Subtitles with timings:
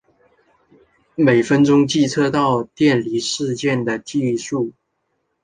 [1.13, 4.73] 每分钟计数测到的电离事件的计数。